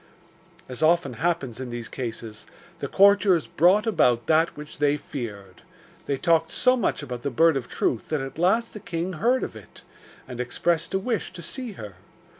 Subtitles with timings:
[0.67, 2.47] As often happens in these cases,
[2.79, 5.61] the courtiers brought about that which they feared.
[6.07, 9.43] They talked so much about the Bird of Truth that at last the king heard
[9.43, 9.83] of it,
[10.27, 11.97] and expressed a wish to see her.